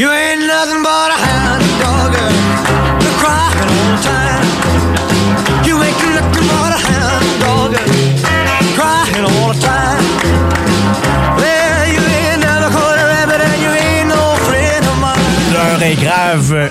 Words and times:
You 0.00 0.10
ain't 0.10 0.40
nothing 0.46 0.82
but 0.82 1.10
a 1.10 1.18
hound 1.26 1.59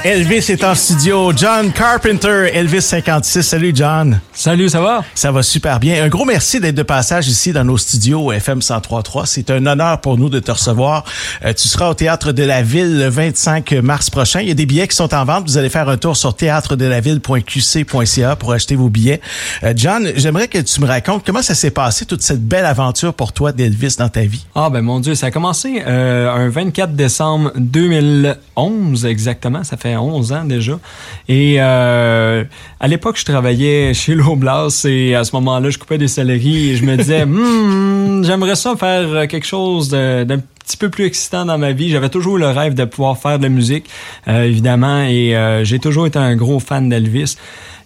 Elvis 0.04 0.46
est 0.50 0.64
en 0.64 0.76
studio. 0.76 1.32
John 1.36 1.72
Carpenter, 1.72 2.50
Elvis 2.54 2.82
56. 2.82 3.44
Salut, 3.44 3.72
John. 3.74 4.20
Salut, 4.34 4.70
ça 4.70 4.82
va? 4.82 5.04
Ça 5.16 5.32
va 5.32 5.42
super 5.42 5.80
bien. 5.80 6.04
Un 6.04 6.10
gros 6.10 6.26
merci 6.26 6.60
d'être 6.60 6.76
de 6.76 6.84
passage 6.84 7.28
ici 7.28 7.52
dans 7.52 7.64
nos 7.64 7.78
studios 7.78 8.32
FM 8.32 8.60
103.3. 8.60 9.26
C'est 9.26 9.50
un 9.50 9.66
honneur 9.66 10.02
pour 10.02 10.18
nous 10.18 10.30
de 10.30 10.40
te 10.40 10.52
recevoir. 10.52 11.04
Euh, 11.44 11.54
tu 11.54 11.68
seras 11.68 11.90
au 11.90 11.94
Théâtre 11.94 12.32
de 12.32 12.44
la 12.44 12.62
Ville 12.62 13.00
le 13.00 13.10
25 13.10 13.72
mars 13.74 14.10
prochain. 14.10 14.42
Il 14.42 14.48
y 14.48 14.52
a 14.52 14.54
des 14.54 14.66
billets 14.66 14.88
qui 14.88 14.96
sont 14.96 15.14
en 15.14 15.26
vente. 15.26 15.48
Vous 15.48 15.58
allez 15.58 15.70
faire 15.70 15.90
un 15.90 15.98
tour 15.98 16.18
sur 16.18 16.36
théâtredelaville.qc.ca 16.36 18.36
pour 18.36 18.52
acheter 18.52 18.76
vos 18.76 18.90
billets. 18.90 19.22
Euh, 19.64 19.74
John, 19.76 20.12
j'aimerais 20.16 20.48
que 20.48 20.60
tu 20.60 20.82
me 20.82 20.88
racontes 20.88 21.24
comment 21.26 21.42
ça 21.42 21.56
s'est 21.56 21.72
passé, 21.72 22.06
toute 22.06 22.22
cette 22.22 22.46
belle 22.46 22.66
aventure 22.66 23.14
pour 23.14 23.34
toi 23.34 23.52
d'Elvis 23.52 23.96
dans 23.98 24.10
ta 24.10 24.22
vie. 24.22 24.46
Ah 24.56 24.70
ben 24.70 24.82
mon 24.82 25.00
Dieu, 25.00 25.16
ça 25.16 25.28
a 25.28 25.32
commencé 25.32 25.82
euh, 25.86 26.30
un 26.30 26.50
24 26.50 26.94
décembre 26.94 27.52
2011 27.56 29.06
exactement, 29.06 29.64
ça 29.64 29.78
fait 29.80 29.96
11 29.96 30.34
ans 30.34 30.44
déjà. 30.46 30.80
Et 31.28 31.56
euh, 31.60 32.44
à 32.80 32.88
l'époque, 32.88 33.18
je 33.18 33.26
travaillais 33.26 33.94
chez 33.94 34.16
l'Oblast 34.16 34.86
et 34.86 35.16
à 35.16 35.24
ce 35.24 35.36
moment-là, 35.36 35.70
je 35.70 35.78
coupais 35.78 35.98
des 35.98 36.08
céleris 36.08 36.72
et 36.72 36.76
je 36.76 36.86
me 36.86 36.96
disais, 36.98 37.26
Hmm, 37.40 38.24
j'aimerais 38.24 38.56
ça 38.56 38.76
faire 38.76 39.28
quelque 39.28 39.46
chose 39.46 39.90
d'un 39.90 40.40
petit 40.70 40.78
peu 40.78 40.90
plus 40.90 41.06
excitant 41.06 41.46
dans 41.46 41.58
ma 41.58 41.72
vie. 41.72 41.90
J'avais 41.90 42.10
toujours 42.10 42.38
le 42.38 42.48
rêve 42.48 42.74
de 42.74 42.86
pouvoir 42.86 43.18
faire 43.18 43.38
de 43.38 43.44
la 43.44 43.50
musique, 43.50 43.90
euh, 44.28 44.44
évidemment, 44.44 45.04
et 45.04 45.36
euh, 45.36 45.64
j'ai 45.64 45.80
toujours 45.80 46.06
été 46.06 46.20
un 46.20 46.36
gros 46.36 46.60
fan 46.60 46.90
d'Elvis. 46.90 47.38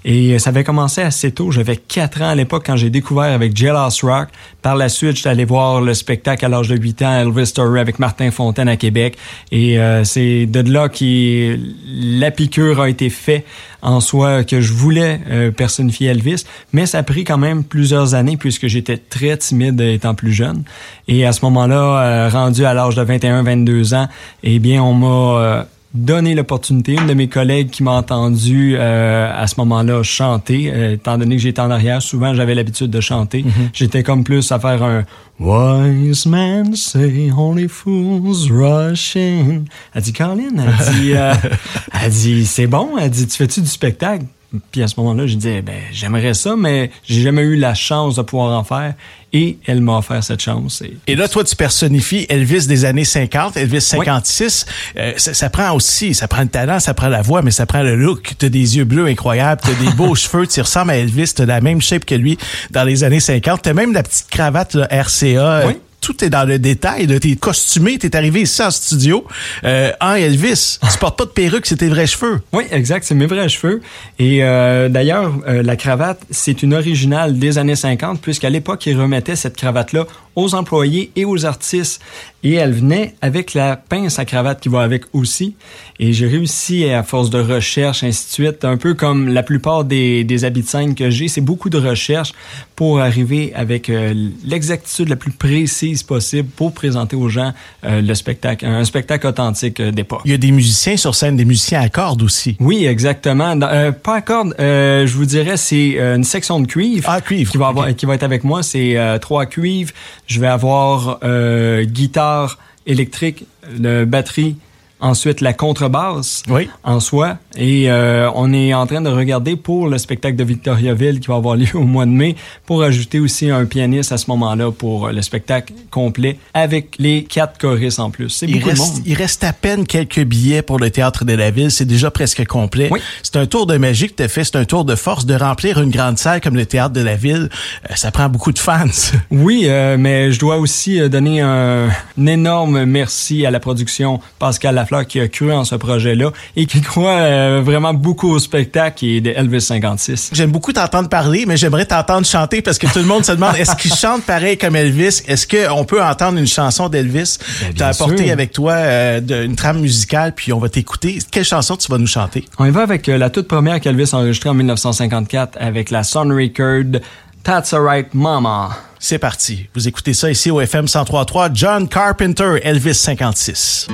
Et 0.05 0.37
ça 0.39 0.49
avait 0.49 0.63
commencé 0.63 1.01
assez 1.01 1.31
tôt. 1.31 1.51
J'avais 1.51 1.77
4 1.77 2.21
ans 2.21 2.29
à 2.29 2.35
l'époque 2.35 2.63
quand 2.65 2.75
j'ai 2.75 2.89
découvert 2.89 3.33
avec 3.33 3.55
Jailhouse 3.55 4.03
Rock. 4.03 4.29
Par 4.61 4.75
la 4.75 4.89
suite, 4.89 5.17
j'étais 5.17 5.29
allé 5.29 5.45
voir 5.45 5.81
le 5.81 5.93
spectacle 5.93 6.45
à 6.45 6.49
l'âge 6.49 6.67
de 6.67 6.75
8 6.75 7.01
ans, 7.03 7.13
Elvis 7.19 7.47
Story 7.47 7.79
avec 7.79 7.99
Martin 7.99 8.31
Fontaine 8.31 8.67
à 8.67 8.77
Québec. 8.77 9.17
Et 9.51 9.79
euh, 9.79 10.03
c'est 10.03 10.45
de 10.45 10.59
là 10.71 10.89
que 10.89 11.57
la 11.87 12.31
piqûre 12.31 12.81
a 12.81 12.89
été 12.89 13.09
faite 13.09 13.45
en 13.81 13.99
soi 13.99 14.43
que 14.43 14.61
je 14.61 14.73
voulais 14.73 15.19
euh, 15.29 15.51
personnifier 15.51 16.07
Elvis. 16.07 16.45
Mais 16.71 16.85
ça 16.85 16.99
a 16.99 17.03
pris 17.03 17.23
quand 17.23 17.37
même 17.37 17.63
plusieurs 17.63 18.13
années 18.13 18.37
puisque 18.37 18.67
j'étais 18.67 18.97
très 18.97 19.37
timide 19.37 19.79
étant 19.81 20.15
plus 20.15 20.33
jeune. 20.33 20.63
Et 21.07 21.25
à 21.25 21.31
ce 21.31 21.43
moment-là, 21.45 21.75
euh, 21.75 22.29
rendu 22.29 22.65
à 22.65 22.73
l'âge 22.73 22.95
de 22.95 23.03
21-22 23.03 23.95
ans, 23.95 24.07
eh 24.43 24.59
bien, 24.59 24.81
on 24.81 24.93
m'a... 24.93 25.65
donné 25.93 26.33
l'opportunité. 26.33 26.93
Une 26.93 27.07
de 27.07 27.13
mes 27.13 27.27
collègues 27.27 27.69
qui 27.69 27.83
m'a 27.83 27.91
entendu 27.91 28.75
euh, 28.77 29.31
à 29.33 29.47
ce 29.47 29.55
moment-là 29.59 30.01
chanter, 30.03 30.71
euh, 30.73 30.93
étant 30.93 31.17
donné 31.17 31.35
que 31.35 31.41
j'étais 31.41 31.61
en 31.61 31.69
arrière, 31.69 32.01
souvent 32.01 32.33
j'avais 32.33 32.55
l'habitude 32.55 32.89
de 32.89 33.01
chanter. 33.01 33.45
J'étais 33.73 34.03
comme 34.03 34.23
plus 34.23 34.51
à 34.51 34.59
faire 34.59 34.83
un 34.83 35.05
Wise 35.39 36.27
man 36.27 36.75
say 36.75 37.31
only 37.35 37.67
fools 37.67 38.51
rush 38.51 39.15
in. 39.15 39.63
Elle 39.93 40.01
dit 40.01 40.13
Colin, 40.13 40.37
elle 40.57 40.93
dit, 40.93 41.13
euh, 41.15 41.33
elle 42.03 42.11
dit 42.11 42.45
c'est 42.45 42.67
bon. 42.67 42.97
Elle 42.99 43.09
dit 43.09 43.27
tu 43.27 43.37
fais-tu 43.37 43.61
du 43.61 43.67
spectacle? 43.67 44.25
Puis 44.71 44.83
à 44.83 44.87
ce 44.87 44.99
moment-là, 44.99 45.25
je 45.25 45.35
disais, 45.35 45.61
ben, 45.61 45.79
j'aimerais 45.91 46.33
ça, 46.33 46.55
mais 46.55 46.91
j'ai 47.03 47.21
jamais 47.21 47.41
eu 47.41 47.55
la 47.55 47.73
chance 47.73 48.15
de 48.15 48.21
pouvoir 48.21 48.57
en 48.57 48.63
faire. 48.63 48.93
Et 49.35 49.57
elle 49.65 49.81
m'a 49.81 49.97
offert 49.97 50.23
cette 50.23 50.41
chance. 50.41 50.83
Et 50.83 50.95
Et 51.07 51.15
là, 51.15 51.27
toi, 51.27 51.43
tu 51.43 51.55
personnifies 51.55 52.27
Elvis 52.29 52.67
des 52.67 52.85
années 52.85 53.03
50, 53.03 53.57
Elvis 53.57 53.81
56. 53.81 54.65
Euh, 54.95 55.13
ça, 55.17 55.33
ça 55.33 55.49
prend 55.49 55.71
aussi, 55.71 56.13
ça 56.13 56.27
prend 56.27 56.43
le 56.43 56.49
talent, 56.49 56.79
ça 56.79 56.93
prend 56.93 57.07
la 57.07 57.23
voix, 57.23 57.41
mais 57.41 57.49
ça 57.49 57.65
prend 57.65 57.81
le 57.81 57.95
look. 57.95 58.33
T'as 58.37 58.49
des 58.49 58.77
yeux 58.77 58.83
bleus 58.83 59.07
incroyables, 59.07 59.59
t'as 59.63 59.73
des 59.73 59.91
beaux 59.95 60.13
cheveux, 60.15 60.45
tu 60.45 60.61
ressembles 60.61 60.91
à 60.91 60.97
Elvis, 60.97 61.33
t'as 61.33 61.47
la 61.47 61.61
même 61.61 61.81
shape 61.81 62.05
que 62.05 62.13
lui 62.13 62.37
dans 62.69 62.83
les 62.83 63.03
années 63.03 63.19
50. 63.19 63.63
T'as 63.63 63.73
même 63.73 63.91
la 63.91 64.03
petite 64.03 64.29
cravate 64.29 64.75
là, 64.75 64.87
RCA. 64.91 65.63
Oui. 65.65 65.73
Tout 66.03 66.21
est 66.21 66.29
dans 66.29 66.43
le 66.43 66.59
détail. 66.59 67.07
T'es 67.19 67.37
costumé, 67.37 67.97
t'es 67.97 68.13
arrivé 68.13 68.41
ici 68.41 68.61
en 68.61 68.71
studio 68.71 69.25
euh, 69.63 69.89
en 70.01 70.15
Elvis. 70.15 70.79
Tu 70.91 70.97
portes 70.97 71.17
pas 71.17 71.23
de 71.23 71.29
perruque, 71.29 71.65
c'est 71.65 71.77
tes 71.77 71.87
vrais 71.87 72.07
cheveux. 72.07 72.41
Oui, 72.51 72.65
exact, 72.71 73.05
c'est 73.05 73.15
mes 73.15 73.25
vrais 73.25 73.47
cheveux. 73.47 73.81
Et 74.19 74.43
euh, 74.43 74.89
d'ailleurs, 74.89 75.31
euh, 75.47 75.63
la 75.63 75.77
cravate, 75.77 76.19
c'est 76.29 76.61
une 76.61 76.73
originale 76.73 77.39
des 77.39 77.57
années 77.57 77.77
50, 77.77 78.19
puisqu'à 78.19 78.49
l'époque, 78.49 78.85
ils 78.85 78.99
remettaient 78.99 79.37
cette 79.37 79.55
cravate-là 79.55 80.05
aux 80.35 80.55
employés 80.55 81.11
et 81.15 81.25
aux 81.25 81.45
artistes. 81.45 82.01
Et 82.45 82.55
elle 82.55 82.73
venait 82.73 83.15
avec 83.21 83.53
la 83.53 83.77
pince 83.77 84.19
à 84.19 84.25
cravate 84.25 84.59
qui 84.59 84.67
va 84.67 84.81
avec 84.81 85.03
aussi. 85.13 85.55
Et 85.99 86.11
j'ai 86.11 86.27
réussi, 86.27 86.83
à 86.89 87.01
force 87.01 87.29
de 87.29 87.39
recherche, 87.39 88.03
ainsi 88.03 88.25
de 88.27 88.31
suite, 88.33 88.65
un 88.65 88.75
peu 88.75 88.95
comme 88.95 89.29
la 89.29 89.43
plupart 89.43 89.85
des, 89.85 90.25
des 90.25 90.43
habits 90.43 90.63
de 90.63 90.67
scène 90.67 90.93
que 90.93 91.09
j'ai, 91.09 91.29
c'est 91.29 91.39
beaucoup 91.39 91.69
de 91.69 91.77
recherche 91.77 92.33
pour 92.75 92.99
arriver 92.99 93.53
avec 93.55 93.89
euh, 93.89 94.13
l'exactitude 94.43 95.07
la 95.07 95.15
plus 95.15 95.31
précise 95.31 96.03
possible 96.03 96.49
pour 96.57 96.73
présenter 96.73 97.15
aux 97.15 97.29
gens 97.29 97.53
euh, 97.85 98.01
le 98.01 98.13
spectacle, 98.13 98.65
un 98.65 98.83
spectacle 98.83 99.25
authentique 99.27 99.79
euh, 99.79 99.91
d'époque. 99.91 100.21
Il 100.25 100.31
y 100.31 100.33
a 100.33 100.37
des 100.37 100.51
musiciens 100.51 100.97
sur 100.97 101.15
scène, 101.15 101.37
des 101.37 101.45
musiciens 101.45 101.79
à 101.79 101.87
cordes 101.87 102.23
aussi. 102.23 102.57
Oui, 102.59 102.85
exactement. 102.85 103.55
Dans- 103.55 103.67
euh, 103.67 103.91
pas 103.93 104.15
à 104.15 104.21
corde, 104.21 104.53
euh, 104.59 105.07
je 105.07 105.15
vous 105.15 105.25
dirais, 105.25 105.55
c'est 105.55 105.97
une 105.97 106.25
section 106.25 106.59
de 106.59 106.67
cuivre. 106.67 107.05
Ah, 107.09 107.21
cuivre, 107.21 107.49
Qui 107.51 107.57
va, 107.57 107.67
avoir, 107.67 107.95
qui 107.95 108.05
va 108.05 108.15
être 108.15 108.23
avec 108.23 108.43
moi. 108.43 108.63
C'est 108.63 108.97
trois 109.21 109.45
cuivres. 109.45 109.93
Je 110.27 110.39
vais 110.39 110.47
avoir 110.47 111.19
euh, 111.23 111.83
guitare 111.83 112.57
électrique, 112.85 113.45
le 113.79 114.05
batterie, 114.05 114.57
ensuite 115.03 115.41
la 115.41 115.53
contrebasse 115.53 116.43
Oui. 116.49 116.69
en 116.83 116.99
soi. 116.99 117.37
Et 117.55 117.91
euh, 117.91 118.29
on 118.35 118.51
est 118.53 118.73
en 118.73 118.87
train 118.87 119.01
de 119.01 119.09
regarder 119.09 119.55
pour 119.55 119.87
le 119.87 119.97
spectacle 119.97 120.35
de 120.35 120.43
Victoriaville 120.43 121.19
qui 121.19 121.27
va 121.27 121.35
avoir 121.35 121.55
lieu 121.57 121.67
au 121.75 121.83
mois 121.83 122.05
de 122.05 122.11
mai 122.11 122.35
pour 122.65 122.81
ajouter 122.83 123.19
aussi 123.19 123.49
un 123.51 123.65
pianiste 123.65 124.11
à 124.11 124.17
ce 124.17 124.25
moment-là 124.31 124.71
pour 124.71 125.07
euh, 125.07 125.11
le 125.11 125.21
spectacle 125.21 125.73
complet 125.91 126.39
avec 126.53 126.95
les 126.97 127.23
quatre 127.25 127.59
choristes 127.59 127.99
en 127.99 128.09
plus. 128.09 128.29
C'est 128.29 128.47
beaucoup 128.47 128.71
de 128.71 128.77
monde. 128.77 129.01
il 129.05 129.13
reste 129.15 129.43
à 129.43 129.53
peine 129.53 129.85
quelques 129.85 130.23
billets 130.23 130.61
pour 130.61 130.79
le 130.79 130.89
théâtre 130.89 131.25
de 131.25 131.33
la 131.33 131.51
ville. 131.51 131.69
C'est 131.69 131.85
déjà 131.85 132.09
presque 132.09 132.45
complet. 132.45 132.87
Oui. 132.91 132.99
C'est 133.21 133.35
un 133.35 133.45
tour 133.45 133.67
de 133.67 133.77
magie 133.77 134.07
que 134.09 134.15
tu 134.15 134.23
as 134.23 134.27
fait. 134.29 134.43
C'est 134.45 134.55
un 134.55 134.65
tour 134.65 134.85
de 134.85 134.95
force 134.95 135.25
de 135.25 135.35
remplir 135.35 135.81
une 135.81 135.91
grande 135.91 136.17
salle 136.17 136.39
comme 136.41 136.55
le 136.55 136.65
théâtre 136.65 136.93
de 136.93 137.01
la 137.01 137.15
ville. 137.15 137.49
Euh, 137.89 137.95
ça 137.95 138.11
prend 138.11 138.29
beaucoup 138.29 138.51
de 138.53 138.59
fans. 138.59 138.85
Oui, 139.31 139.63
euh, 139.65 139.97
mais 139.99 140.31
je 140.31 140.39
dois 140.39 140.57
aussi 140.57 140.99
euh, 141.01 141.09
donner 141.09 141.41
un, 141.41 141.89
un 142.17 142.25
énorme 142.25 142.85
merci 142.85 143.45
à 143.45 143.51
la 143.51 143.59
production 143.59 144.19
Pascal 144.39 144.75
Lafleur 144.75 144.92
qui 145.03 145.19
a 145.19 145.27
cru 145.27 145.51
en 145.51 145.63
ce 145.65 145.75
projet-là 145.75 146.31
et 146.55 146.65
qui 146.65 146.81
croit 146.81 147.11
euh, 147.11 147.61
vraiment 147.63 147.93
beaucoup 147.93 148.29
au 148.29 148.39
spectacle 148.39 149.05
et 149.05 149.21
de 149.21 149.31
Elvis 149.35 149.61
56. 149.61 150.29
J'aime 150.33 150.51
beaucoup 150.51 150.71
t'entendre 150.73 151.09
parler, 151.09 151.45
mais 151.47 151.57
j'aimerais 151.57 151.85
t'entendre 151.85 152.25
chanter 152.27 152.61
parce 152.61 152.77
que 152.77 152.87
tout 152.87 152.99
le 152.99 153.05
monde 153.05 153.25
se 153.25 153.31
demande 153.31 153.55
est-ce 153.55 153.75
qu'il 153.75 153.93
chante 153.93 154.23
pareil 154.23 154.57
comme 154.57 154.75
Elvis? 154.75 155.21
Est-ce 155.27 155.47
qu'on 155.47 155.83
peut 155.85 156.01
entendre 156.03 156.37
une 156.37 156.47
chanson 156.47 156.89
d'Elvis 156.89 157.37
Ben, 157.61 157.73
T'as 157.75 157.87
apporté 157.89 158.23
sûr. 158.25 158.31
avec 158.33 158.51
toi 158.51 158.73
euh, 158.73 159.19
de- 159.19 159.43
une 159.45 159.55
trame 159.55 159.79
musicale, 159.79 160.33
puis 160.35 160.53
on 160.53 160.59
va 160.59 160.69
t'écouter. 160.69 161.19
Quelle 161.31 161.45
chanson 161.45 161.75
tu 161.77 161.91
vas 161.91 161.97
nous 161.97 162.07
chanter? 162.07 162.45
On 162.59 162.65
y 162.65 162.69
va 162.71 162.81
avec 162.81 163.09
euh, 163.09 163.17
la 163.17 163.29
toute 163.29 163.47
première 163.47 163.79
qu'Elvis 163.79 164.09
a 164.13 164.17
enregistrée 164.17 164.49
en 164.49 164.53
1954 164.53 165.57
avec 165.59 165.89
la 165.91 166.03
Sun 166.03 166.31
Record 166.31 167.01
That's 167.43 167.73
Alright 167.73 168.13
Mama. 168.13 168.69
C'est 168.99 169.19
parti. 169.19 169.67
Vous 169.75 169.87
écoutez 169.87 170.13
ça 170.13 170.31
ici 170.31 170.49
au 170.49 170.61
FM 170.61 170.83
1033 170.85 171.49
John 171.53 171.87
Carpenter, 171.89 172.59
Elvis 172.63 172.95
56. 172.95 173.87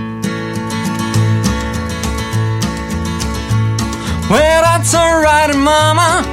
Well, 4.29 4.61
that's 4.61 4.93
alright, 4.93 5.55
Mama. 5.55 6.23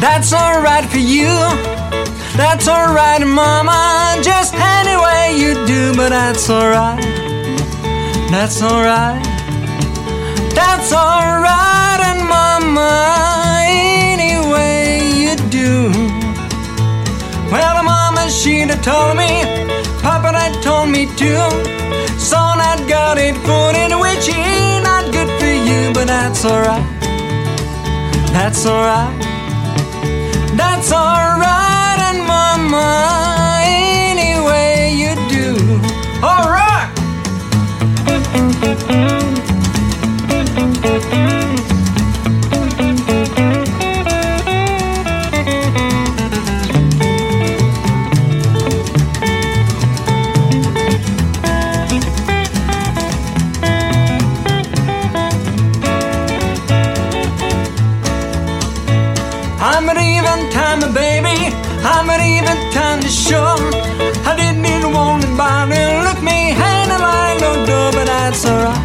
That's 0.00 0.32
alright 0.32 0.84
for 0.84 0.98
you. 0.98 1.30
That's 2.36 2.66
alright, 2.66 3.24
Mama. 3.24 4.20
Just 4.20 4.52
any 4.54 4.96
way 4.96 5.36
you 5.38 5.54
do, 5.64 5.94
but 5.94 6.08
that's 6.08 6.50
alright. 6.50 7.00
That's 8.32 8.60
alright. 8.62 9.22
That's 10.54 10.92
alright, 10.92 12.00
and 12.02 12.28
Mama, 12.28 13.62
any 13.66 14.34
way 14.50 15.06
you 15.14 15.36
do. 15.50 15.90
Well, 17.52 17.84
Mama, 17.84 18.28
she'd 18.28 18.70
have 18.70 18.82
told 18.82 19.16
me, 19.16 19.44
Papa 20.02 20.36
had 20.36 20.60
told 20.64 20.90
me 20.90 21.06
too. 21.14 21.46
Son, 22.18 22.58
I'd 22.58 22.84
got 22.88 23.18
it 23.18 23.36
put 23.44 23.76
in 23.76 24.00
which 24.00 24.28
ain't 24.28 24.43
that's 26.44 26.52
alright. 26.52 27.00
That's 28.34 28.66
alright. 28.66 29.22
That's 30.54 30.92
alright, 30.92 31.98
and 32.10 32.26
Mama, 32.26 33.23
I'm 61.86 62.06
not 62.06 62.20
even 62.20 62.56
kind 62.72 63.04
of 63.04 63.10
sure. 63.10 63.60
I 64.28 64.34
didn't 64.36 64.64
even 64.64 64.92
want 64.92 65.22
to 65.22 65.28
bother. 65.36 66.02
Look 66.06 66.20
me 66.22 66.50
handle 66.52 67.00
like 67.00 67.40
no 67.40 67.52
door, 67.66 67.92
but 67.92 68.06
that's 68.06 68.44
alright. 68.46 68.82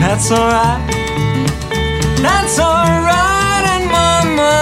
That's 0.00 0.30
alright. 0.30 0.82
That's 2.20 2.58
alright, 2.58 3.64
and 3.74 3.86
mama, 3.90 4.52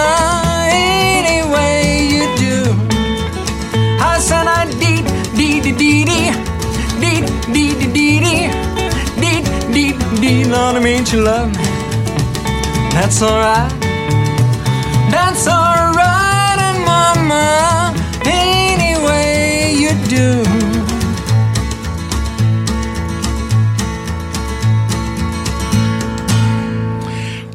any 0.71 1.41
way 1.53 2.07
you 2.15 2.25
do. 2.37 2.57
I 3.99 4.17
said 4.19 4.47
I 4.47 4.65
dee 4.81 5.01
dee 5.37 5.59
dee 5.61 5.73
dee 5.73 6.05
dee 6.05 7.21
dee 7.53 7.73
dee 7.91 7.91
dee 7.93 8.19
dee 9.71 9.93
dee. 10.21 10.45
Lord, 10.45 10.75
I 10.75 10.79
mean 10.79 11.05
you 11.11 11.21
love 11.21 11.49
me. 11.49 11.63
That's 12.93 13.21
alright. 13.21 13.84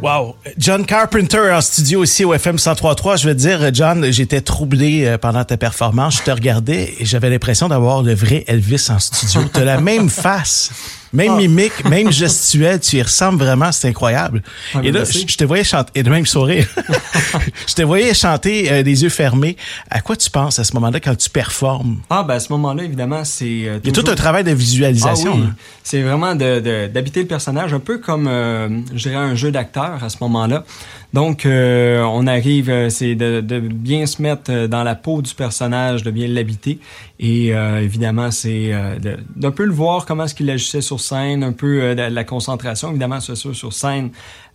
Wow. 0.02 0.34
John 0.56 0.86
Carpenter 0.86 1.50
en 1.52 1.60
studio 1.60 2.02
ici 2.04 2.24
au 2.24 2.32
FM 2.32 2.56
103.3. 2.56 3.20
Je 3.20 3.28
veux 3.28 3.34
te 3.34 3.40
dire, 3.40 3.70
John, 3.74 4.10
j'étais 4.10 4.40
troublé 4.40 5.04
euh, 5.04 5.18
pendant 5.18 5.44
ta 5.44 5.58
performance. 5.58 6.18
Je 6.18 6.22
te 6.22 6.30
regardais 6.30 6.94
et 6.98 7.04
j'avais 7.04 7.28
l'impression 7.28 7.68
d'avoir 7.68 8.02
le 8.02 8.14
vrai 8.14 8.44
Elvis 8.46 8.86
en 8.88 8.98
studio. 8.98 9.42
T'as 9.52 9.64
la 9.64 9.78
même 9.80 10.08
face. 10.08 10.70
Même 11.12 11.36
mimique, 11.36 11.84
même 11.88 12.12
gestuelle, 12.12 12.78
tu 12.80 12.96
y 12.96 13.02
ressembles 13.02 13.42
vraiment, 13.42 13.72
c'est 13.72 13.88
incroyable. 13.88 14.42
Ah, 14.74 14.80
et 14.82 14.92
là, 14.92 15.02
je 15.04 15.18
je 15.26 15.36
te 15.36 15.44
voyais 15.44 15.64
chanter, 15.64 15.90
et 15.98 16.02
de 16.04 16.10
même 16.10 16.24
sourire. 16.26 16.68
je 17.66 17.74
te 17.74 17.82
voyais 17.82 18.14
chanter 18.14 18.70
euh, 18.70 18.82
les 18.82 19.02
yeux 19.02 19.08
fermés. 19.08 19.56
À 19.90 20.00
quoi 20.00 20.16
tu 20.16 20.30
penses 20.30 20.58
à 20.58 20.64
ce 20.64 20.72
moment-là 20.74 21.00
quand 21.00 21.16
tu 21.16 21.28
performes? 21.30 21.98
Ah, 22.10 22.22
ben 22.22 22.34
à 22.34 22.40
ce 22.40 22.52
moment-là, 22.52 22.84
évidemment, 22.84 23.24
c'est. 23.24 23.44
euh, 23.44 23.78
Il 23.82 23.88
y 23.88 23.90
a 23.90 23.92
tout 23.92 24.00
toujours- 24.02 24.10
un 24.12 24.14
travail 24.16 24.44
de 24.44 24.52
visualisation. 24.52 25.32
Ah 25.34 25.36
oui, 25.38 25.44
hein. 25.50 25.54
c'est 25.82 26.02
vraiment 26.02 26.34
d'habiter 26.34 27.20
le 27.22 27.26
personnage, 27.26 27.72
un 27.74 27.80
peu 27.80 27.98
comme, 27.98 28.26
euh, 28.28 28.68
je 28.94 29.08
dirais, 29.08 29.16
un 29.16 29.34
jeu 29.34 29.50
d'acteur 29.50 30.02
à 30.02 30.08
ce 30.08 30.18
moment-là. 30.20 30.64
Donc, 31.12 31.44
euh, 31.44 32.02
on 32.02 32.28
arrive, 32.28 32.70
euh, 32.70 32.88
c'est 32.88 33.16
de, 33.16 33.40
de 33.40 33.58
bien 33.58 34.06
se 34.06 34.22
mettre 34.22 34.42
euh, 34.50 34.68
dans 34.68 34.84
la 34.84 34.94
peau 34.94 35.22
du 35.22 35.34
personnage, 35.34 36.04
de 36.04 36.10
bien 36.12 36.28
l'habiter. 36.28 36.78
Et 37.18 37.52
euh, 37.52 37.82
évidemment, 37.82 38.30
c'est 38.30 38.70
euh, 38.72 38.96
d'un 39.34 39.50
peu 39.50 39.64
le 39.64 39.72
voir 39.72 40.06
comment 40.06 40.24
est-ce 40.24 40.36
qu'il 40.36 40.48
agissait 40.48 40.80
sur 40.82 40.99
scène, 41.00 41.42
un 41.42 41.52
peu 41.52 41.82
euh, 41.82 41.94
de 41.94 42.14
la 42.14 42.24
concentration. 42.24 42.90
Évidemment, 42.90 43.20
c'est 43.20 43.34
sûr, 43.34 43.54
sur 43.54 43.72
scène, 43.72 44.10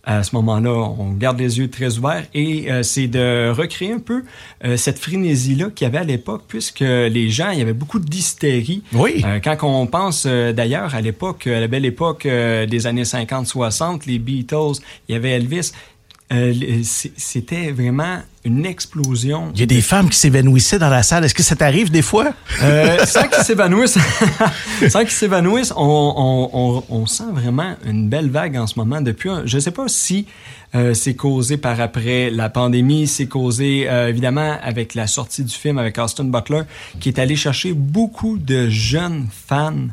à 0.06 0.22
ce 0.22 0.36
moment-là, 0.36 0.70
on 0.70 1.10
garde 1.12 1.40
les 1.40 1.58
yeux 1.58 1.68
très 1.68 1.98
ouverts 1.98 2.26
et 2.32 2.70
euh, 2.70 2.84
c'est 2.84 3.08
de 3.08 3.50
recréer 3.50 3.92
un 3.92 3.98
peu 3.98 4.22
euh, 4.64 4.76
cette 4.76 5.00
frénésie-là 5.00 5.70
qu'il 5.74 5.84
y 5.84 5.88
avait 5.88 5.98
à 5.98 6.04
l'époque, 6.04 6.44
puisque 6.46 6.80
les 6.80 7.28
gens, 7.28 7.50
il 7.50 7.58
y 7.58 7.62
avait 7.62 7.72
beaucoup 7.72 7.98
d'hystérie. 7.98 8.84
Oui. 8.92 9.24
Euh, 9.24 9.40
quand 9.42 9.56
on 9.64 9.86
pense 9.88 10.24
d'ailleurs 10.24 10.94
à 10.94 11.00
l'époque, 11.00 11.48
à 11.48 11.58
la 11.58 11.66
belle 11.66 11.84
époque 11.84 12.22
des 12.24 12.86
années 12.86 13.02
50-60, 13.02 14.06
les 14.06 14.20
Beatles, 14.20 14.80
il 15.08 15.12
y 15.12 15.16
avait 15.16 15.30
Elvis, 15.30 15.72
euh, 16.32 16.52
c- 16.82 17.12
c'était 17.16 17.70
vraiment 17.70 18.18
une 18.44 18.64
explosion. 18.66 19.50
Il 19.54 19.60
y 19.60 19.62
a 19.62 19.66
des 19.66 19.80
femmes 19.80 20.08
qui 20.08 20.18
s'évanouissaient 20.18 20.78
dans 20.78 20.88
la 20.88 21.02
salle. 21.02 21.24
Est-ce 21.24 21.34
que 21.34 21.42
ça 21.42 21.56
t'arrive 21.56 21.90
des 21.90 22.02
fois? 22.02 22.32
Euh, 22.62 23.04
sans 23.06 23.28
qu'ils 23.28 23.42
s'évanouissent, 23.44 23.98
sans 24.88 25.00
qu'ils 25.00 25.10
s'évanouissent, 25.10 25.72
on, 25.76 25.80
on, 26.16 26.50
on, 26.52 26.84
on 26.88 27.06
sent 27.06 27.24
vraiment 27.32 27.74
une 27.84 28.08
belle 28.08 28.30
vague 28.30 28.56
en 28.56 28.66
ce 28.66 28.78
moment. 28.78 29.00
Depuis, 29.00 29.30
je 29.44 29.58
sais 29.58 29.70
pas 29.70 29.88
si 29.88 30.26
euh, 30.74 30.94
c'est 30.94 31.14
causé 31.14 31.56
par 31.56 31.80
après 31.80 32.30
la 32.30 32.48
pandémie, 32.48 33.06
c'est 33.06 33.26
causé 33.26 33.86
euh, 33.88 34.08
évidemment 34.08 34.56
avec 34.62 34.94
la 34.94 35.06
sortie 35.06 35.42
du 35.44 35.54
film 35.54 35.78
avec 35.78 35.98
Austin 35.98 36.24
Butler, 36.24 36.62
qui 37.00 37.08
est 37.08 37.18
allé 37.18 37.36
chercher 37.36 37.72
beaucoup 37.72 38.36
de 38.38 38.68
jeunes 38.68 39.26
fans 39.48 39.86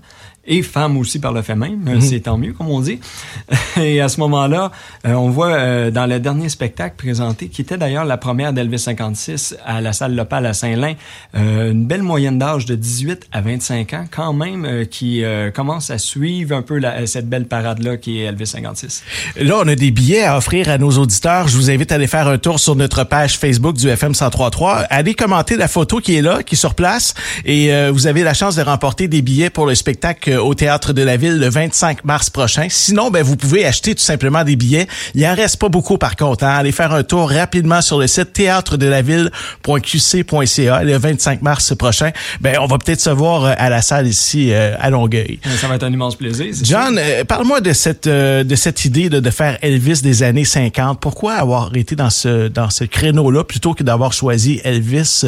et 0.45 0.62
femmes 0.62 0.98
aussi 0.98 1.19
par 1.19 1.31
le 1.31 1.42
fait 1.42 1.56
même, 1.56 1.88
euh, 1.88 2.01
c'est 2.01 2.19
tant 2.22 2.38
mieux 2.38 2.51
comme 2.54 2.68
on 2.69 2.81
dit. 2.81 3.00
Et 3.80 4.01
à 4.01 4.10
ce 4.10 4.19
moment-là, 4.19 4.72
euh, 5.07 5.13
on 5.13 5.30
voit 5.30 5.54
euh, 5.54 5.90
dans 5.92 6.06
le 6.06 6.19
dernier 6.19 6.50
spectacle 6.50 6.95
présenté, 6.98 7.48
qui 7.48 7.62
était 7.62 7.78
d'ailleurs 7.78 8.06
la 8.06 8.18
première 8.18 8.51
d'Elvis 8.54 8.80
56 8.80 9.56
à 9.66 9.80
la 9.81 9.94
salle 9.94 10.16
Lopal 10.16 10.45
à 10.45 10.54
Saint-Lin, 10.54 10.94
euh, 11.36 11.72
une 11.72 11.86
belle 11.86 12.04
moyenne 12.04 12.38
d'âge 12.40 12.66
de 12.66 12.75
18 12.75 13.28
à 13.31 13.42
25 13.42 13.94
ans 13.94 14.06
quand 14.12 14.34
même, 14.34 14.66
euh, 14.66 14.86
qui 14.86 15.24
euh, 15.24 15.50
commence 15.50 15.90
à 15.90 15.98
suivre 15.98 16.56
un 16.56 16.62
peu 16.62 16.78
la- 16.78 17.07
cette 17.07 17.30
belle 17.30 17.45
parade-là 17.45 17.98
qui 17.98 18.19
est 18.19 18.24
Elvis 18.25 18.48
56. 18.48 19.04
Là, 19.38 19.56
on 19.63 19.68
a 19.68 19.75
des 19.75 19.92
billets 19.92 20.24
à 20.24 20.38
offrir 20.38 20.69
à 20.69 20.78
nos 20.78 20.92
auditeurs. 20.92 21.48
Je 21.48 21.56
vous 21.56 21.72
invite 21.72 21.92
à 21.92 21.95
aller 21.95 22.07
faire 22.07 22.28
un 22.28 22.38
tour 22.38 22.60
sur 22.60 22.75
notre 22.75 23.04
page 23.06 23.38
Facebook 23.38 23.75
du 23.78 23.88
FM 23.90 24.10
1033. 24.12 24.80
Allez 24.90 25.13
commenter 25.13 25.56
la 25.56 25.68
photo 25.68 26.00
qui 26.00 26.16
est 26.16 26.22
là, 26.22 26.44
qui 26.44 26.56
est 26.56 26.57
sur 26.57 26.75
place. 26.75 27.13
Et 27.45 27.74
euh, 27.74 27.92
vous 27.94 28.07
avez 28.07 28.24
la 28.24 28.34
chance 28.34 28.56
de 28.57 28.62
remporter 28.62 29.07
des 29.07 29.22
billets 29.22 29.50
pour 29.50 29.66
le 29.66 29.75
spectacle 29.75 30.32
au 30.38 30.53
Théâtre 30.53 30.94
de 30.94 31.01
la 31.01 31.18
Ville 31.18 31.39
le 31.39 31.50
25 31.50 32.03
mars 32.06 32.30
prochain. 32.30 32.68
Sinon, 32.69 33.09
ben, 33.12 33.24
vous 33.24 33.35
pouvez 33.35 33.65
acheter 33.65 33.95
tout 33.95 34.03
simplement 34.03 34.44
des 34.44 34.56
billets. 34.56 34.88
Il 35.15 35.25
en 35.25 35.35
reste 35.35 35.57
pas 35.57 35.69
beaucoup 35.69 35.97
par 35.97 36.15
contre. 36.15 36.44
Hein. 36.44 36.56
Allez 36.57 36.71
faire 36.71 36.91
un 36.94 37.03
tour 37.03 37.30
rapidement 37.30 37.81
sur 37.81 38.00
le 38.00 38.07
site 38.07 38.33
théâtre-de-la-ville.qc.ca 38.33 40.83
le 40.83 40.97
25 40.97 41.41
mars 41.41 41.75
prochain. 41.75 42.12
Ben, 42.41 42.57
on 42.62 42.68
va 42.68 42.77
peut-être 42.77 43.01
se 43.01 43.09
voir 43.09 43.45
euh, 43.45 43.53
à 43.57 43.69
la 43.69 43.81
salle 43.81 44.07
ici 44.07 44.51
euh, 44.51 44.75
à 44.80 44.89
Longueuil. 44.89 45.39
Euh, 45.45 45.50
Ça 45.59 45.68
va 45.68 45.75
être 45.75 45.83
un 45.83 45.91
immense 45.91 46.15
plaisir. 46.15 46.53
John, 46.63 46.97
euh, 46.97 47.24
parle-moi 47.24 47.62
de 47.62 47.74
cette 47.74 48.07
euh, 48.07 48.44
de 48.44 48.56
cette 48.56 48.85
idée 48.85 49.09
de, 49.09 49.19
de 49.19 49.30
faire 49.30 49.57
Elvis 49.62 50.01
des 50.01 50.24
années 50.24 50.45
50. 50.45 51.00
Pourquoi 51.00 51.33
avoir 51.33 51.75
été 51.75 51.95
dans 51.95 52.09
ce 52.09 52.47
dans 52.47 52.69
ce 52.69 52.83
créneau-là 52.83 53.44
plutôt 53.44 53.74
que 53.74 53.83
d'avoir 53.83 54.13
choisi 54.13 54.62
Elvis 54.63 55.25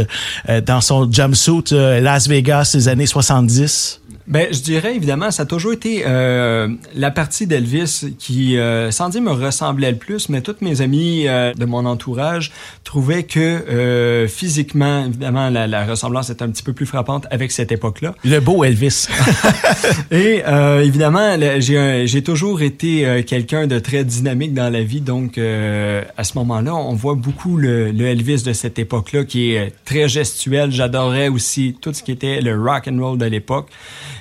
euh, 0.50 0.62
dans 0.62 0.82
son 0.82 1.12
jumpsuit 1.12 1.64
euh, 1.72 2.00
Las 2.00 2.28
Vegas 2.28 2.72
des 2.74 2.88
années 2.88 3.06
70? 3.06 4.02
Ben, 4.28 4.48
je 4.52 4.60
dirais 4.60 4.96
évidemment, 4.96 5.30
ça 5.30 5.44
a 5.44 5.46
toujours 5.46 5.74
été 5.74 6.04
euh, 6.06 6.68
la 6.96 7.12
partie 7.12 7.46
d'Elvis 7.46 8.06
qui, 8.18 8.58
euh, 8.58 8.90
sans 8.90 9.10
dire 9.10 9.22
me 9.22 9.32
ressemblait 9.32 9.92
le 9.92 9.98
plus, 9.98 10.30
mais 10.30 10.42
toutes 10.42 10.62
mes 10.62 10.82
amis 10.82 11.28
euh, 11.28 11.54
de 11.54 11.66
mon 11.66 11.86
entourage 11.86 12.52
trouvaient 12.84 13.24
que 13.24 13.40
euh, 13.40 14.28
physiquement, 14.28 15.06
évidemment, 15.06 15.50
la, 15.50 15.68
la 15.68 15.86
ressemblance 15.86 16.32
est 16.32 16.42
un 16.42 16.50
petit 16.50 16.64
peu 16.64 16.74
plus 16.74 16.88
frappante 16.88 17.28
avec 17.30 17.52
cette 17.52 17.72
époque-là. 17.72 18.16
Le 18.24 18.40
beau 18.40 18.64
Elvis. 18.64 19.08
Et 20.12 20.44
euh, 20.46 20.82
évidemment, 20.82 21.38
j'ai 21.60 22.24
toujours 22.24 22.62
été 22.62 23.06
euh, 23.06 23.22
quelqu'un 23.24 23.68
de 23.68 23.80
très 23.80 24.04
dynamique 24.04 24.54
dans 24.54 24.72
la 24.72 24.84
vie, 24.84 25.02
donc 25.02 25.38
euh, 25.38 26.04
à 26.18 26.24
ce 26.24 26.38
moment-là, 26.38 26.74
on 26.76 26.94
voit 26.94 27.16
beaucoup 27.16 27.58
le, 27.58 27.92
le 27.92 28.06
Elvis 28.06 28.44
de 28.44 28.54
cette 28.54 28.80
époque-là 28.80 29.26
qui 29.26 29.52
est 29.52 29.74
très 29.86 30.08
gestuel. 30.08 30.72
J'adorais 30.72 31.28
aussi 31.28 31.76
tout 31.80 31.94
ce 31.94 32.04
qui 32.04 32.12
était 32.12 32.42
le 32.42 32.60
rock 32.60 32.88
and 32.88 33.00
roll 33.00 33.18
de 33.18 33.26
l'époque. 33.26 33.70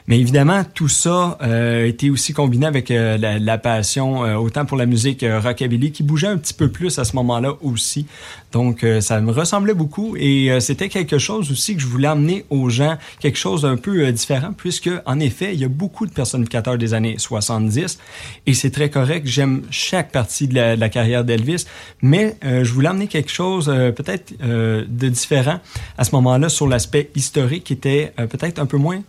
Mais 0.06 0.20
évidemment, 0.20 0.64
tout 0.64 0.88
ça 0.88 1.38
euh, 1.42 1.86
était 1.86 2.10
aussi 2.10 2.34
combiné 2.34 2.66
avec 2.66 2.90
euh, 2.90 3.16
la, 3.16 3.38
la 3.38 3.56
passion 3.56 4.22
euh, 4.22 4.34
autant 4.34 4.66
pour 4.66 4.76
la 4.76 4.84
musique 4.84 5.22
euh, 5.22 5.40
rockabilly 5.40 5.92
qui 5.92 6.02
bougeait 6.02 6.26
un 6.26 6.36
petit 6.36 6.52
peu 6.52 6.68
plus 6.68 6.98
à 6.98 7.04
ce 7.04 7.16
moment-là 7.16 7.54
aussi. 7.62 8.04
Donc 8.52 8.84
euh, 8.84 9.00
ça 9.00 9.22
me 9.22 9.32
ressemblait 9.32 9.72
beaucoup 9.72 10.14
et 10.18 10.60
c'était 10.60 10.90
quelque 10.90 11.16
chose 11.16 11.50
aussi 11.50 11.74
que 11.74 11.80
je 11.80 11.86
voulais 11.86 12.08
amener 12.08 12.44
aux 12.50 12.68
gens, 12.68 12.98
quelque 13.18 13.38
chose 13.38 13.62
d'un 13.62 13.76
peu 13.76 14.12
différent 14.12 14.52
puisque 14.54 14.90
en 15.06 15.20
effet, 15.20 15.54
il 15.54 15.60
y 15.60 15.64
a 15.64 15.68
beaucoup 15.68 16.06
de 16.06 16.12
personnificateurs 16.12 16.76
des 16.76 16.92
années 16.92 17.16
70 17.18 17.98
et 18.46 18.52
c'est 18.52 18.70
très 18.70 18.90
correct, 18.90 19.26
j'aime 19.26 19.62
chaque 19.70 20.12
partie 20.12 20.48
de 20.48 20.54
la, 20.54 20.76
de 20.76 20.80
la 20.80 20.90
carrière 20.90 21.24
d'Elvis, 21.24 21.64
mais 22.02 22.36
je 22.42 22.70
voulais 22.72 22.88
amener 22.88 23.08
quelque 23.08 23.32
chose 23.32 23.66
peut-être 23.66 24.34
de 24.40 25.08
différent 25.08 25.58
à 25.98 26.04
ce 26.04 26.14
moment-là 26.14 26.48
sur 26.48 26.68
l'aspect 26.68 27.10
historique 27.16 27.64
qui 27.64 27.72
était 27.72 28.12
peut-être 28.16 28.58
un 28.58 28.66
peu 28.66 28.76
moins 28.76 29.02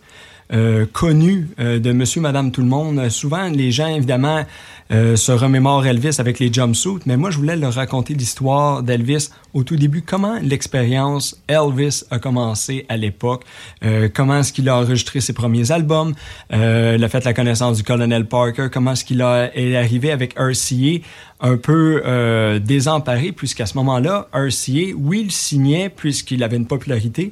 euh, 0.52 0.86
connu 0.92 1.48
euh, 1.58 1.78
de 1.78 1.92
Monsieur, 1.92 2.20
Madame, 2.20 2.52
tout 2.52 2.60
le 2.60 2.68
monde. 2.68 3.08
Souvent, 3.08 3.48
les 3.48 3.72
gens, 3.72 3.88
évidemment, 3.88 4.44
euh, 4.92 5.16
se 5.16 5.32
remémorent 5.32 5.86
Elvis 5.86 6.16
avec 6.18 6.38
les 6.38 6.52
jumpsuits, 6.52 7.00
mais 7.06 7.16
moi, 7.16 7.30
je 7.30 7.38
voulais 7.38 7.56
leur 7.56 7.74
raconter 7.74 8.14
l'histoire 8.14 8.82
d'Elvis 8.82 9.30
au 9.54 9.64
tout 9.64 9.76
début. 9.76 10.02
Comment 10.02 10.38
l'expérience 10.42 11.40
Elvis 11.48 12.04
a 12.10 12.18
commencé 12.18 12.86
à 12.88 12.96
l'époque, 12.96 13.44
euh, 13.84 14.08
comment 14.12 14.38
est-ce 14.38 14.52
qu'il 14.52 14.68
a 14.68 14.76
enregistré 14.76 15.20
ses 15.20 15.32
premiers 15.32 15.72
albums, 15.72 16.14
euh, 16.52 16.94
il 16.96 17.04
a 17.04 17.08
fait 17.08 17.24
la 17.24 17.34
connaissance 17.34 17.78
du 17.78 17.82
colonel 17.82 18.26
Parker, 18.26 18.68
comment 18.72 18.92
est-ce 18.92 19.04
qu'il 19.04 19.20
est 19.20 19.76
arrivé 19.76 20.12
avec 20.12 20.34
RCA, 20.38 21.00
un 21.40 21.56
peu 21.56 22.02
euh, 22.06 22.58
désemparé, 22.58 23.32
puisqu'à 23.32 23.66
ce 23.66 23.76
moment-là, 23.78 24.28
RCA, 24.32 24.94
oui, 24.96 25.22
il 25.24 25.32
signait 25.32 25.90
puisqu'il 25.90 26.42
avait 26.42 26.56
une 26.56 26.66
popularité, 26.66 27.30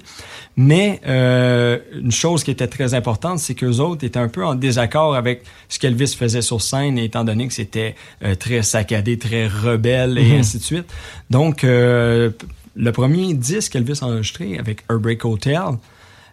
mais 0.56 1.00
euh, 1.06 1.78
une 1.94 2.12
chose 2.12 2.44
qui 2.44 2.50
était 2.50 2.66
très 2.66 2.94
importante, 2.94 3.38
c'est 3.38 3.54
qu'eux 3.54 3.78
autres 3.78 4.04
étaient 4.04 4.18
un 4.18 4.28
peu 4.28 4.44
en 4.44 4.54
désaccord 4.54 5.14
avec 5.14 5.42
ce 5.68 5.78
qu'Elvis 5.78 6.14
faisait 6.18 6.42
sur 6.42 6.61
scène, 6.61 6.99
étant 6.99 7.25
donné 7.25 7.43
que 7.46 7.54
c'était 7.54 7.94
euh, 8.22 8.34
très 8.34 8.62
saccadé, 8.62 9.18
très 9.18 9.46
rebelle 9.46 10.18
et 10.18 10.36
ainsi 10.38 10.58
de 10.58 10.62
suite. 10.62 10.92
Donc, 11.30 11.64
euh, 11.64 12.30
le 12.76 12.92
premier 12.92 13.34
disque 13.34 13.72
qu'Elvis 13.72 13.98
a 14.02 14.06
enregistré 14.06 14.58
avec 14.58 14.82
Heartbreak 14.90 15.24
Hotel, 15.24 15.62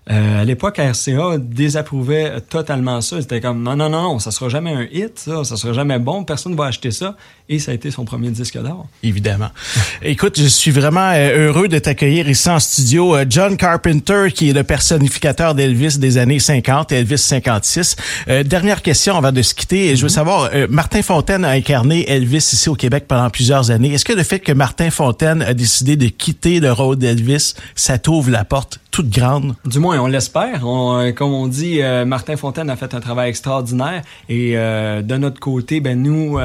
Euh, 0.09 0.41
à 0.41 0.45
l'époque, 0.45 0.79
RCA 0.79 1.37
désapprouvait 1.37 2.41
totalement 2.41 3.01
ça. 3.01 3.21
C'était 3.21 3.39
comme 3.39 3.61
non, 3.61 3.75
non, 3.75 3.89
non, 3.89 4.01
non, 4.01 4.19
ça 4.19 4.31
sera 4.31 4.49
jamais 4.49 4.71
un 4.71 4.87
hit, 4.91 5.19
ça, 5.19 5.43
ça 5.43 5.55
sera 5.55 5.73
jamais 5.73 5.99
bon, 5.99 6.23
personne 6.23 6.53
ne 6.53 6.57
va 6.57 6.65
acheter 6.65 6.91
ça. 6.91 7.15
Et 7.51 7.59
ça 7.59 7.71
a 7.71 7.73
été 7.73 7.91
son 7.91 8.05
premier 8.05 8.29
disque 8.29 8.57
d'or. 8.57 8.87
Évidemment. 9.03 9.49
Écoute, 10.01 10.39
je 10.39 10.47
suis 10.47 10.71
vraiment 10.71 11.11
euh, 11.13 11.47
heureux 11.47 11.67
de 11.67 11.79
t'accueillir 11.79 12.29
ici 12.29 12.49
en 12.49 12.59
studio. 12.59 13.13
Euh, 13.13 13.25
John 13.29 13.57
Carpenter, 13.57 14.27
qui 14.33 14.49
est 14.49 14.53
le 14.53 14.63
personnificateur 14.63 15.53
d'Elvis 15.53 15.97
des 15.97 16.17
années 16.17 16.39
50, 16.39 16.93
Elvis 16.93 17.17
56. 17.17 17.97
Euh, 18.29 18.43
dernière 18.43 18.81
question 18.81 19.17
avant 19.17 19.33
de 19.33 19.41
se 19.41 19.53
quitter. 19.53 19.97
Je 19.97 20.01
veux 20.01 20.07
mm-hmm. 20.07 20.13
savoir, 20.13 20.49
Martin 20.69 21.01
Fontaine 21.01 21.43
a 21.43 21.49
incarné 21.49 22.09
Elvis 22.09 22.37
ici 22.37 22.69
au 22.69 22.75
Québec 22.75 23.03
pendant 23.05 23.29
plusieurs 23.29 23.69
années. 23.69 23.93
Est-ce 23.93 24.05
que 24.05 24.13
le 24.13 24.23
fait 24.23 24.39
que 24.39 24.53
Martin 24.53 24.89
Fontaine 24.89 25.41
a 25.41 25.53
décidé 25.53 25.97
de 25.97 26.07
quitter 26.07 26.61
le 26.61 26.71
rôle 26.71 26.95
d'Elvis, 26.95 27.55
ça 27.75 27.97
t'ouvre 27.97 28.31
la 28.31 28.45
porte? 28.45 28.79
Toute 28.91 29.09
grande. 29.09 29.55
Du 29.65 29.79
moins, 29.79 29.99
on 29.99 30.07
l'espère. 30.07 30.67
Euh, 30.67 31.11
comme 31.13 31.31
on 31.31 31.47
dit, 31.47 31.81
euh, 31.81 32.05
Martin 32.05 32.35
Fontaine 32.35 32.69
a 32.69 32.75
fait 32.75 32.93
un 32.93 32.99
travail 32.99 33.29
extraordinaire. 33.29 34.03
Et 34.29 34.57
euh, 34.57 35.01
de 35.01 35.15
notre 35.15 35.39
côté, 35.39 35.79
ben 35.79 36.01
nous, 36.01 36.37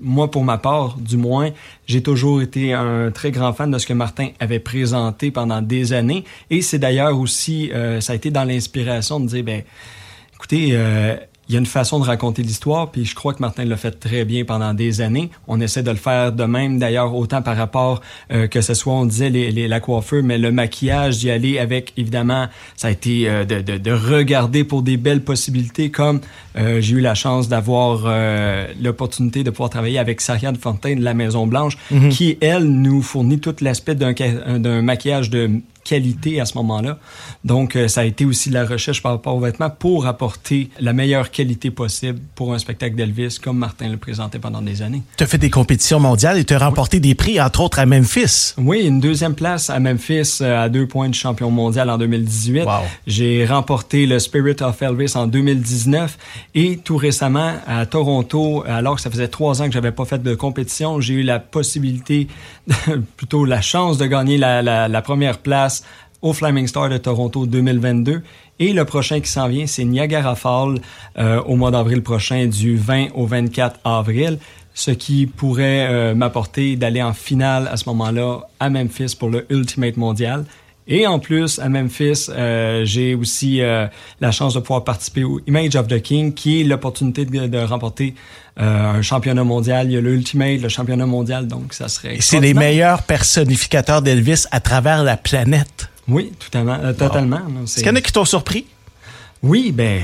moi 0.00 0.30
pour 0.30 0.44
ma 0.44 0.58
part, 0.58 0.96
du 0.98 1.16
moins, 1.16 1.50
j'ai 1.86 2.02
toujours 2.02 2.42
été 2.42 2.72
un 2.72 3.10
très 3.10 3.30
grand 3.30 3.52
fan 3.52 3.70
de 3.70 3.78
ce 3.78 3.86
que 3.86 3.92
Martin 3.92 4.30
avait 4.40 4.58
présenté 4.58 5.30
pendant 5.30 5.62
des 5.62 5.92
années. 5.92 6.24
Et 6.50 6.62
c'est 6.62 6.78
d'ailleurs 6.78 7.18
aussi, 7.18 7.70
ça 8.00 8.12
a 8.12 8.16
été 8.16 8.30
dans 8.30 8.44
l'inspiration 8.44 9.20
de 9.20 9.26
dire, 9.26 9.44
ben, 9.44 9.62
écoutez 10.34 10.76
il 11.48 11.54
y 11.54 11.56
a 11.56 11.60
une 11.60 11.66
façon 11.66 11.98
de 11.98 12.04
raconter 12.04 12.42
l'histoire, 12.42 12.90
puis 12.90 13.04
je 13.04 13.14
crois 13.14 13.34
que 13.34 13.40
Martin 13.40 13.64
l'a 13.64 13.76
fait 13.76 13.90
très 13.92 14.24
bien 14.24 14.44
pendant 14.44 14.72
des 14.74 15.00
années. 15.00 15.30
On 15.46 15.60
essaie 15.60 15.82
de 15.82 15.90
le 15.90 15.96
faire 15.96 16.32
de 16.32 16.44
même, 16.44 16.78
d'ailleurs, 16.78 17.14
autant 17.14 17.42
par 17.42 17.56
rapport 17.56 18.00
euh, 18.32 18.46
que 18.46 18.60
ce 18.60 18.74
soit, 18.74 18.94
on 18.94 19.04
disait, 19.04 19.30
les, 19.30 19.50
les, 19.50 19.68
la 19.68 19.80
coiffeur, 19.80 20.22
mais 20.22 20.38
le 20.38 20.52
maquillage, 20.52 21.18
d'y 21.18 21.30
aller 21.30 21.58
avec, 21.58 21.92
évidemment, 21.96 22.46
ça 22.76 22.88
a 22.88 22.90
été 22.90 23.28
euh, 23.28 23.44
de, 23.44 23.60
de, 23.60 23.78
de, 23.78 23.90
regarder 23.92 24.64
pour 24.64 24.82
des 24.82 24.96
belles 24.96 25.22
possibilités, 25.22 25.90
comme 25.90 26.20
euh, 26.56 26.80
j'ai 26.80 26.96
eu 26.96 27.00
la 27.00 27.14
chance 27.14 27.48
d'avoir 27.48 28.04
l'opportunité 28.80 29.44
de 29.44 29.50
pouvoir 29.50 29.70
travailler 29.70 29.98
avec 29.98 30.20
Sariane 30.20 30.56
Fontaine 30.56 30.98
de 30.98 31.04
la 31.04 31.14
Maison 31.14 31.46
Blanche, 31.46 31.76
mm-hmm. 31.92 32.08
qui, 32.10 32.38
elle, 32.40 32.64
nous 32.64 33.02
fournit 33.02 33.38
tout 33.38 33.54
l'aspect 33.60 33.94
d'un 33.94 34.82
maquillage 34.82 35.30
de 35.30 35.60
qualité 35.84 36.40
à 36.40 36.46
ce 36.46 36.56
moment-là. 36.58 36.98
Donc, 37.44 37.76
euh, 37.76 37.88
ça 37.88 38.00
a 38.00 38.04
été 38.04 38.24
aussi 38.24 38.48
de 38.48 38.54
la 38.54 38.64
recherche 38.64 39.02
par 39.02 39.12
rapport 39.12 39.36
aux 39.36 39.40
vêtements 39.40 39.70
pour 39.70 40.06
apporter 40.06 40.70
la 40.80 40.92
meilleure 40.92 41.30
qualité 41.30 41.70
possible 41.70 42.18
pour 42.34 42.54
un 42.54 42.58
spectacle 42.58 42.96
d'Elvis, 42.96 43.38
comme 43.42 43.58
Martin 43.58 43.88
le 43.88 43.98
présentait 43.98 44.38
pendant 44.38 44.62
des 44.62 44.82
années. 44.82 45.02
Tu 45.16 45.24
as 45.24 45.26
fait 45.26 45.38
des 45.38 45.50
compétitions 45.50 46.00
mondiales 46.00 46.38
et 46.38 46.44
tu 46.44 46.54
as 46.54 46.58
remporté 46.58 47.00
des 47.00 47.14
prix, 47.14 47.40
entre 47.40 47.60
autres 47.60 47.78
à 47.78 47.86
Memphis. 47.86 48.54
Oui, 48.58 48.86
une 48.86 49.00
deuxième 49.00 49.34
place 49.34 49.70
à 49.70 49.78
Memphis 49.78 50.38
euh, 50.40 50.64
à 50.64 50.68
deux 50.68 50.86
points 50.86 51.08
de 51.08 51.14
champion 51.14 51.50
mondial 51.50 51.90
en 51.90 51.98
2018. 51.98 52.64
Wow. 52.64 52.70
J'ai 53.06 53.44
remporté 53.44 54.06
le 54.06 54.18
Spirit 54.18 54.56
of 54.62 54.80
Elvis 54.80 55.12
en 55.16 55.26
2019 55.26 56.18
et 56.54 56.78
tout 56.78 56.96
récemment 56.96 57.54
à 57.66 57.84
Toronto, 57.86 58.64
alors 58.66 58.96
que 58.96 59.02
ça 59.02 59.10
faisait 59.10 59.28
trois 59.28 59.60
ans 59.60 59.66
que 59.66 59.72
j'avais 59.72 59.92
pas 59.92 60.04
fait 60.04 60.22
de 60.22 60.34
compétition, 60.34 61.00
j'ai 61.00 61.14
eu 61.14 61.22
la 61.22 61.38
possibilité, 61.38 62.28
plutôt 63.16 63.44
la 63.44 63.60
chance 63.60 63.98
de 63.98 64.06
gagner 64.06 64.38
la, 64.38 64.62
la, 64.62 64.88
la 64.88 65.02
première 65.02 65.38
place 65.38 65.73
au 66.22 66.32
Flaming 66.32 66.66
Star 66.66 66.88
de 66.88 66.96
Toronto 66.96 67.46
2022. 67.46 68.22
Et 68.58 68.72
le 68.72 68.84
prochain 68.84 69.20
qui 69.20 69.30
s'en 69.30 69.48
vient, 69.48 69.66
c'est 69.66 69.84
Niagara 69.84 70.34
Falls 70.34 70.80
euh, 71.18 71.42
au 71.42 71.56
mois 71.56 71.70
d'avril 71.70 72.02
prochain, 72.02 72.46
du 72.46 72.76
20 72.76 73.08
au 73.14 73.26
24 73.26 73.80
avril, 73.84 74.38
ce 74.72 74.90
qui 74.90 75.26
pourrait 75.26 75.86
euh, 75.88 76.14
m'apporter 76.14 76.76
d'aller 76.76 77.02
en 77.02 77.12
finale 77.12 77.68
à 77.70 77.76
ce 77.76 77.88
moment-là 77.90 78.40
à 78.58 78.70
Memphis 78.70 79.14
pour 79.18 79.28
le 79.28 79.46
Ultimate 79.50 79.96
Mondial. 79.96 80.44
Et 80.86 81.06
en 81.06 81.18
plus, 81.18 81.58
à 81.60 81.68
Memphis, 81.70 82.26
euh, 82.28 82.84
j'ai 82.84 83.14
aussi 83.14 83.60
la 84.20 84.30
chance 84.30 84.54
de 84.54 84.60
pouvoir 84.60 84.84
participer 84.84 85.24
au 85.24 85.40
Image 85.46 85.76
of 85.76 85.88
the 85.88 86.00
King, 86.02 86.34
qui 86.34 86.60
est 86.60 86.64
l'opportunité 86.64 87.24
de, 87.24 87.58
remporter 87.58 88.14
un 88.56 89.00
championnat 89.00 89.44
mondial. 89.44 89.86
Il 89.86 89.94
y 89.94 89.96
a 89.96 90.00
l'Ultimate, 90.00 90.60
le 90.60 90.68
championnat 90.68 91.06
mondial, 91.06 91.48
donc 91.48 91.72
ça 91.72 91.88
serait... 91.88 92.18
C'est 92.20 92.40
les 92.40 92.54
meilleurs 92.54 93.02
personnificateurs 93.02 94.02
d'Elvis 94.02 94.44
à 94.50 94.60
travers 94.60 95.02
la 95.02 95.16
planète. 95.16 95.88
Oui, 96.08 96.32
totalement. 96.38 96.78
Euh, 96.82 96.92
totalement 96.92 97.40
Est-ce 97.64 97.76
qu'il 97.76 97.86
y 97.86 97.90
en 97.90 97.96
a 97.96 98.00
qui 98.00 98.12
t'ont 98.12 98.24
surpris? 98.24 98.66
Oui, 99.42 99.72
ben. 99.72 100.00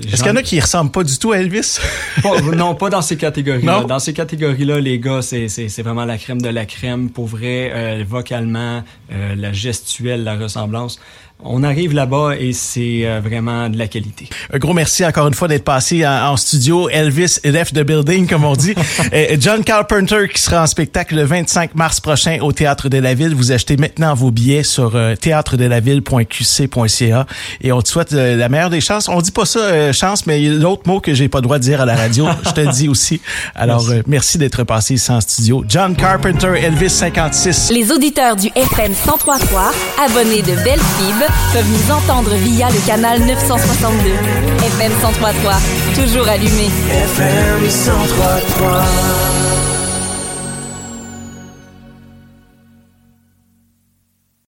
Est-ce 0.00 0.22
qu'il 0.22 0.26
y 0.26 0.30
en 0.30 0.36
a 0.36 0.42
qui 0.42 0.58
ressemblent 0.58 0.90
pas 0.90 1.04
du 1.04 1.18
tout 1.18 1.32
à 1.32 1.38
Elvis? 1.38 1.78
non, 2.56 2.74
pas 2.74 2.88
dans 2.88 3.02
ces 3.02 3.16
catégories-là. 3.16 3.84
Dans 3.84 3.98
ces 3.98 4.14
catégories-là, 4.14 4.80
les 4.80 4.98
gars, 4.98 5.20
c'est 5.22 5.82
vraiment 5.82 6.04
la 6.04 6.18
crème 6.18 6.40
de 6.40 6.48
la 6.48 6.64
crème. 6.64 7.10
Pour 7.10 7.26
vrai, 7.26 7.70
euh, 7.74 8.04
vocalement, 8.08 8.82
euh, 9.12 9.34
la 9.36 9.52
gestuelle, 9.52 10.24
la 10.24 10.36
ressemblance 10.36 10.98
on 11.44 11.62
arrive 11.62 11.94
là-bas 11.94 12.36
et 12.38 12.52
c'est 12.52 13.02
euh, 13.04 13.20
vraiment 13.20 13.68
de 13.68 13.78
la 13.78 13.88
qualité. 13.88 14.28
Un 14.52 14.58
gros 14.58 14.72
merci 14.72 15.04
encore 15.04 15.28
une 15.28 15.34
fois 15.34 15.48
d'être 15.48 15.64
passé 15.64 16.06
en, 16.06 16.36
studio. 16.36 16.88
Elvis 16.88 17.38
left 17.44 17.74
the 17.74 17.84
building, 17.84 18.26
comme 18.26 18.44
on 18.44 18.54
dit. 18.54 18.74
John 19.38 19.64
Carpenter 19.64 20.28
qui 20.32 20.40
sera 20.40 20.62
en 20.62 20.66
spectacle 20.66 21.16
le 21.16 21.24
25 21.24 21.74
mars 21.74 22.00
prochain 22.00 22.38
au 22.40 22.52
Théâtre 22.52 22.88
de 22.88 22.98
la 22.98 23.14
Ville. 23.14 23.34
Vous 23.34 23.52
achetez 23.52 23.76
maintenant 23.76 24.14
vos 24.14 24.30
billets 24.30 24.62
sur 24.62 24.92
euh, 24.94 25.16
théâtredelaville.qc.ca 25.16 27.26
et 27.60 27.72
on 27.72 27.82
te 27.82 27.88
souhaite 27.88 28.12
euh, 28.12 28.36
la 28.36 28.48
meilleure 28.48 28.70
des 28.70 28.80
chances. 28.80 29.08
On 29.08 29.20
dit 29.20 29.30
pas 29.30 29.44
ça 29.44 29.60
euh, 29.60 29.92
chance, 29.92 30.26
mais 30.26 30.42
il 30.42 30.52
y 30.52 30.54
a 30.54 30.58
l'autre 30.58 30.82
mot 30.86 31.00
que 31.00 31.14
j'ai 31.14 31.28
pas 31.28 31.38
le 31.38 31.42
droit 31.42 31.58
de 31.58 31.64
dire 31.64 31.80
à 31.80 31.86
la 31.86 31.96
radio. 31.96 32.26
Je 32.44 32.50
te 32.50 32.60
le 32.60 32.72
dis 32.72 32.88
aussi. 32.88 33.20
Alors 33.54 33.84
merci, 34.06 34.38
d'être 34.38 34.64
passé 34.64 34.94
ici 34.94 35.10
en 35.10 35.20
studio. 35.20 35.64
John 35.68 35.94
Carpenter, 35.94 36.54
Elvis 36.62 36.90
56. 36.90 37.70
Les 37.72 37.90
auditeurs 37.90 38.36
du 38.36 38.48
FM 38.54 38.92
1033, 38.92 39.72
abonnés 40.04 40.42
de 40.42 40.54
Belle 40.62 40.80
peuvent 41.52 41.68
nous 41.68 41.92
entendre 41.92 42.34
via 42.34 42.68
le 42.68 42.86
canal 42.86 43.20
962. 43.20 44.10
FM 44.64 44.92
1033, 44.92 45.52
toujours 45.94 46.28
allumé. 46.28 46.70
FM 46.90 47.60
1033. 47.60 49.51